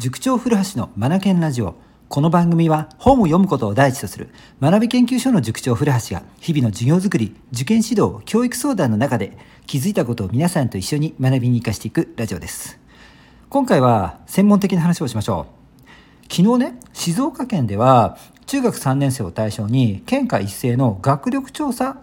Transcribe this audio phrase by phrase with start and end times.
[0.00, 1.74] 塾長古橋のマナケンラジオ。
[2.08, 9.36] この番組は本を読むことを第一とする学び研究所の塾長古橋が日々の授業づくり受験指導教育相談の中で
[9.66, 12.80] 気づいたことを皆さんと一緒に学びに生かしていくラジオです。
[13.50, 15.48] 今回は専門的な話をしましょ
[16.24, 16.32] う。
[16.34, 21.98] 昨日ね静岡県では中学3年生を対象に県下一斉の学力調査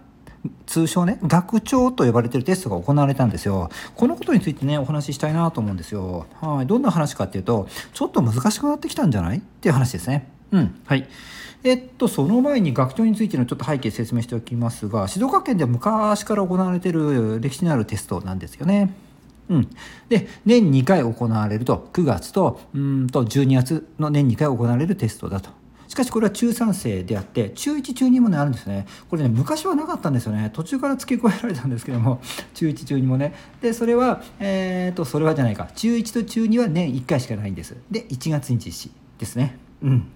[0.66, 3.70] 通称ね学長と呼ばれてるテストが行われたんですよ。
[3.94, 6.26] このことについてねお話ししたいなと思うんですよ。
[6.40, 6.66] はい。
[6.66, 9.38] どんな話かっていうとちょっと難しくなってきたんじゃない？
[9.38, 10.28] っていう話ですね。
[10.52, 10.80] うん。
[10.86, 11.08] はい。
[11.64, 18.94] えっと、その前に学長についてのちょっと背景説明しておきますが静岡県では昔から行われている歴史のあるテストなんですよね。
[19.48, 19.68] うん、
[20.08, 25.50] で年2回行われると9月とうんと12月の年2回行われるテストだと。
[25.88, 28.86] しかしこれは中3生であって中1中2もねあるんですね。
[29.10, 30.50] これね昔はなかったんですよね。
[30.52, 32.20] 途中から付け加えられたんですけども
[32.54, 33.34] 中1中2もね。
[33.60, 35.68] でそれはえっ、ー、とそれはじゃないか。
[35.74, 37.74] 中1と中2は年1回しかないんです。
[37.90, 38.90] で1月に実施。
[39.18, 39.58] ですね。
[39.82, 40.06] うん。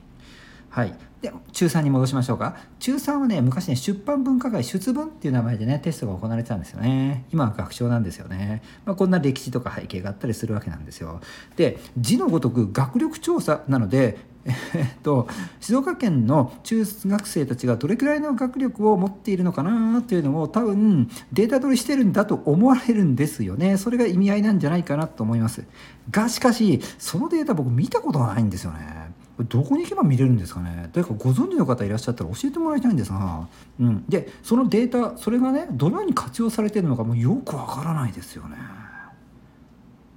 [0.70, 0.94] はい。
[1.20, 2.56] で中3に戻しましょうか。
[2.80, 7.26] 中3はね昔ね出版文化会出文っていう名前でねテストが行われてたんですよね。
[7.32, 11.20] 今は学長なんですよね、まあ、こんな歴史とか背景があったりするわけなんですよ。
[11.56, 15.28] で字のごとく学力調査なのでえっと、
[15.60, 23.76] 静岡県の中学生たちがどれくらいの学力を持っているのかなっていうのを多分データ取りしてるんだと思われるんですよね。
[23.78, 25.64] それが意味合いなんじゃないかなと思います。
[26.10, 29.12] がしかしそのデータ僕見たことがないんですよね。
[29.48, 30.90] どこに行けば見れるんですかね。
[30.92, 33.48] 誰かご存知の方いらっしゃったら教えてもらいたいんですが、
[33.80, 38.56] うん、でそのデータそれがねどのように活用されてるのかもうよくわからないですよね。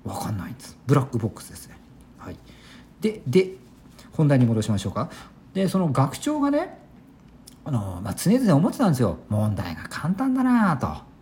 [0.03, 0.77] わかんないんです。
[0.85, 1.77] ブラックボックスですね。
[2.17, 2.37] はい。
[3.01, 3.53] でで
[4.15, 5.09] 本題に戻しましょうか
[5.53, 6.77] でその学長がね
[7.63, 11.15] あの、まあ、常々思ってたんですよ問題が簡単だなと。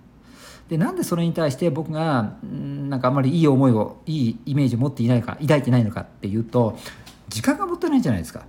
[0.70, 6.78] でなんでそれに対して僕がんなんかあんまりいい思いをいいイメージを持っていないか抱いてないのかっていうと
[7.28, 8.46] 時間がもったいないじゃないですか。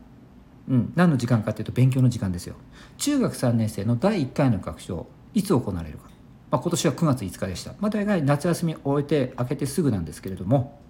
[0.67, 2.55] うん、何の時間かっていうと勉強の時間ですよ。
[2.97, 6.05] 中学3年生の第1回の学長いつ行われるか、
[6.51, 7.75] まあ、今年は9月5日でした。
[7.81, 10.81] まあ、大概夏休み終えて明けてすぐなんですけれども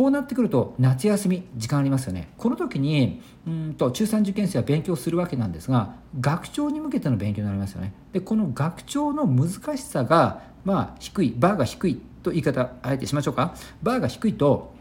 [0.00, 2.30] こうなってくると夏休み時間ありますよね。
[2.38, 7.92] この時にうんと中3受験生は勉強するわけなんですが学長に向けての勉強になりますよね。
[8.14, 13.54] でこの学長の難しさがまあ低いバーが低いと言い方あえてしましょうか。
[13.82, 14.72] バーが低いと,、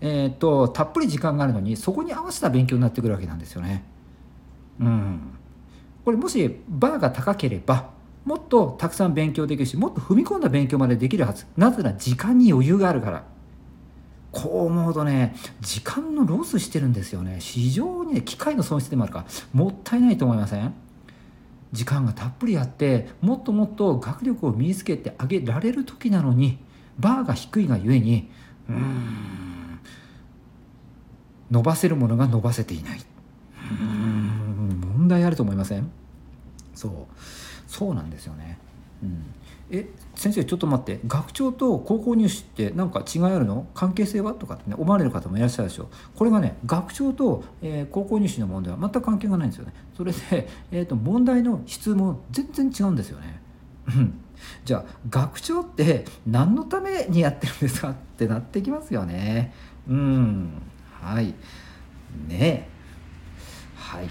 [0.00, 3.84] えーと、たっぷり時間があるのにそこに合わせた勉強になってくるわけなんですよね。
[4.80, 5.20] うん。
[6.04, 7.90] これもしバーが高ければ
[8.24, 11.46] もっとたくさん勉強できるしもっと踏み込んだ勉強までできるはず。
[11.56, 13.35] なぜなら時間に余裕があるから。
[14.38, 17.38] こう思うとね時間のロスしてるんですよね。
[17.40, 20.74] 非常にね機械の損失でもあるからもったいないと思いません？
[21.72, 26.58] 時間がたっぷりあってもっともっと学力を身につけてあげられる時なのに
[26.98, 28.30] バーが低いがゆえに
[28.68, 29.80] うん
[31.50, 33.00] 伸ばせるものが伸ばせていない。
[33.80, 35.90] うん問題あると思いません？
[36.74, 36.92] そう。
[37.66, 38.58] そうなんですよね。
[39.02, 39.24] うん。
[39.68, 41.00] え先生ちょっと待って。
[41.06, 43.66] 学長と高校入試って何か違いあるの？
[43.74, 44.32] 関係性は？
[44.32, 45.84] とかって、ね、思われる方もいらっしゃるでしょ。
[45.84, 49.74] うこれがね学長と、えー、高校入試の問題は全く関係がないんですよね。
[49.96, 53.40] それで、えーと、問題の質も全然違うんですよね。
[54.64, 59.52] じゃあ学長って何のためにやってるんですかってなってきますよね。
[59.88, 60.62] うん。
[61.00, 61.34] はい。
[62.28, 62.68] ね。
[63.76, 64.08] はい。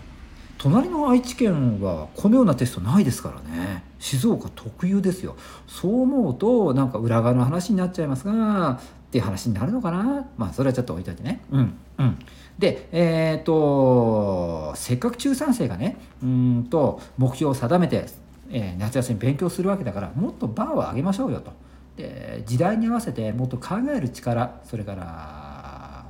[0.58, 3.84] 隣の愛知県はこのようなテストないですからね。
[4.00, 5.36] 静岡特有ですよ。
[5.68, 8.80] そう思うとなんか裏側の話になっちゃいますがっ
[9.12, 10.26] ていう話になるのかな。
[10.38, 11.42] まあそれはちょっと置いといてね。
[11.52, 12.20] うんうん。
[12.60, 18.06] でえっ、ー、とせっかく中3生がねうんと目標を定めて、
[18.50, 21.52] えー、夏休み勉強するわけだからもっとバーを上げましょうよと。
[21.98, 25.45] で時代に合わせてもっと考える力それから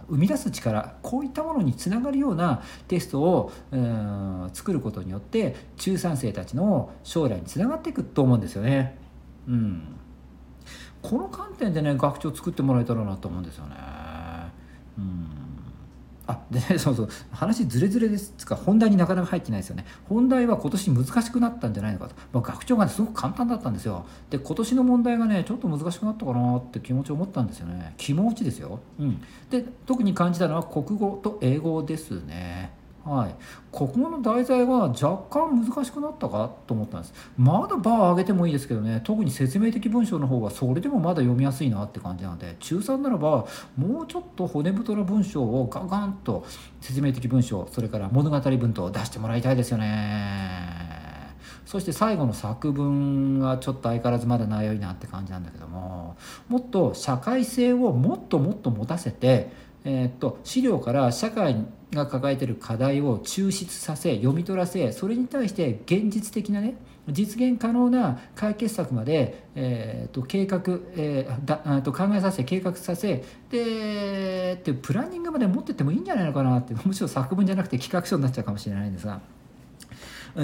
[0.09, 8.97] 生み出す力こういったものにつながるようなテストをうん作ることによって中3生たちの将来につながっていくと思うんですよね。
[9.47, 9.95] うん、
[11.01, 13.75] この観点でね学長作ってもらえたらなと思うんですよね。
[16.27, 17.09] あでね そうそう。
[17.31, 18.33] 話ずれずれです。
[18.37, 19.85] つか本題になかなか入ってないですよね。
[20.09, 24.05] 本題は今年難しくなったんじゃないのかと、まあ、学長が、ね、すごく簡単だったんですよ。
[24.29, 27.93] で今年の問題がねちょっと難しくなったかなって気持ちを持ったんですよね。
[27.97, 32.84] 気持ちですよ、うん、で特に感じたのは国語と英語ですね。
[33.05, 33.35] はい、
[33.71, 37.13] 国語の題材は若干難しくなったかと思ったんです。
[37.37, 38.99] まだバー上げてもいいですけどね。
[39.03, 43.45] 特に説明的文章の方がそれでもまだ読みやすいなって感じなので中3ならば
[43.77, 46.47] もうちょっと骨太な文章をガンガンと
[46.81, 50.95] 説明的文章それから物語文と出してもらいたいですよね。
[51.67, 56.15] そして最後の作文はちょっと相変わらずまだ悩いなって感じなんだけども
[56.47, 59.49] もっと社会性をもっともっと持たせて
[59.83, 66.75] えー、っと資料から社会が抱えてる課題を抽出させ読み取らせそれに対して現実的なね
[67.09, 70.61] 実現可能な解決策まで、えー、と計画、
[70.95, 79.21] えー、だと考えさせ計画させでってプランニングまで持ってってもいいんじゃないのかなってむしろ作文じゃなくて企画書になっちゃうかもしれないんですが。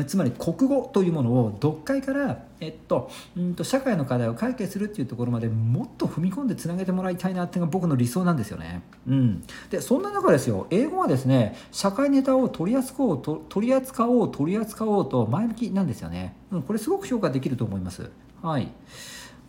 [0.05, 8.81] つまり国語というものを読解から、えっと、うんと社会の課題を解決するっていうところまでもっと踏み込んでつなげてもらいたいなっていうのが僕の理想なんですよね。
[9.07, 16.35] うん、でそんな中ですよ英語はですね社会ネタを取り扱おうと取り扱おう取り扱おうと前向きなんですよね。
[16.51, 18.09] うん、これすごく評価できると思います。
[18.41, 18.71] はい。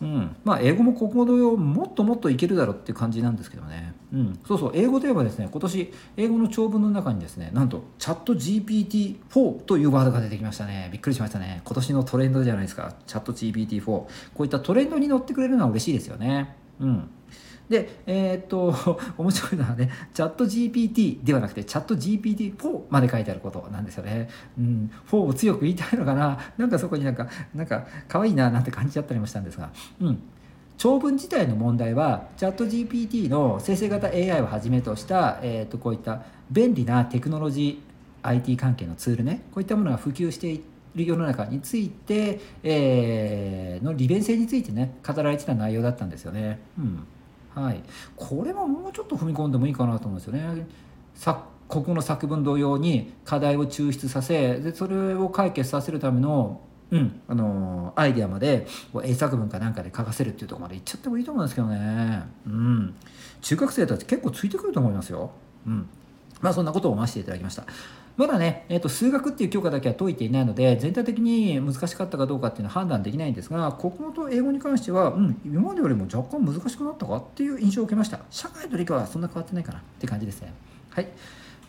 [0.03, 0.35] うん。
[0.43, 10.89] まあ、英語も国語同様もっともっといけるだろうっていう感じなんですけどね、うん、そうそう英語といえばですね今年英語の長文の中にですねなんとチャット GPT4 というワードが出てきましたね。
[10.91, 11.61] びっくりしましたね。
[11.63, 12.93] 今年のトレンドじゃないですか。
[13.07, 14.09] チャット GPT4 こ
[14.39, 16.55] ういったトレンドに乗ってくれるのは嬉しいですよね。
[16.79, 17.09] うん。
[17.69, 18.75] で、えー、っと、
[19.17, 24.29] 面白いのはね、チャット GPT ではなくて、チャット GPT4 まで書いてあることなんですよね。
[24.57, 29.71] うん、4を強く言いたいのかな、なんかそこになんか、なんか、可愛いななんて感じちゃったりもしたんですが、
[30.01, 30.19] うん。
[30.77, 46.59] 長文自体の問題は、チャット GPT の生成型 AI をはじめとした、えー、っとこういった便利なテクノロジー、IT 関係のツールね、こういったものが普及していって、る世の中について、えー、の利便性についてね語られてた内容だったんですよね。
[46.77, 47.07] うん
[47.55, 47.83] はい、
[48.15, 50.65] これももうちょっと踏み込んでもいいかなと思うんですよね。
[51.67, 56.61] ここの作文同様に課題を抽出させでそれを解決させるための,、
[56.91, 58.67] うん、あのアイデアまで
[59.03, 62.23] 英作文かなんかで書かせるっていうところまでいっちゃってもいいと思うんですけどね。
[62.45, 62.95] うん、
[63.41, 65.31] 中学生たち結構ついてくると思いますよ。
[65.65, 65.87] うん
[66.41, 67.65] まあそんなことを思わせていただきました。
[68.15, 78.19] まだね、えーと、数学っていう教科だけは解いていないので全体的に難しかったかどうかっていうのは判断できないんですが国語と英語に関しては、うん、今までよりも若干難しくなったかっていう印象を受けました。
[78.29, 80.53] 社会と理科はそんな変わってないかなって感じですね。
[80.91, 81.07] はい。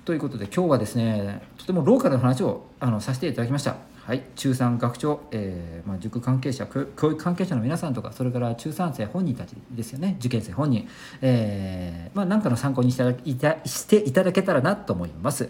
[0.05, 3.77] ということで今日はですねとてもローカルな話をあのさせていただきました。
[4.05, 10.17] はい、中3学長、えーまあ、塾関係者教育関係者の皆さんとかそれから中3生本人たちですよね。
[10.19, 10.87] 受験生本人、
[11.23, 15.49] えーまあ、何かの参考にしていたしていただけたらなと思います。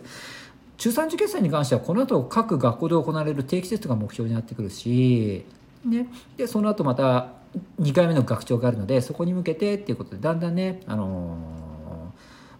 [0.84, 5.46] 中3受験生に関してはこの後各学校で行われる定期テストが目標になってくるし、
[5.82, 7.28] ね、でその後また
[7.81, 12.12] 2回目の学長があるのでそこに向けてっていうことでだんだんね、あの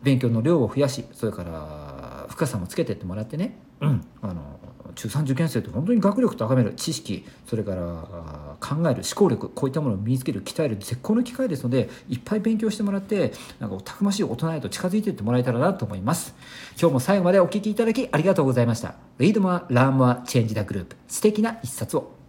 [0.03, 4.54] ー、勉強の量を増やしそれから深さもつけてってもらってね、うん、あの
[4.95, 16.35] 中3受験生って本当に学力高める知識それから考える思考力こういったものを身につける鍛える絶好の機会ですのでいっぱい勉強してもらってなんかたくましい大人へと近づいていってもらえたらなと思います。
[16.81, 18.95] 今日も最後までお聴きいただきありがとうございました。
[19.19, 22.24] Read more, learn more, change the group 素敵な一冊を。